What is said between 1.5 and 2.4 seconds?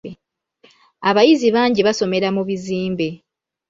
bangi basomera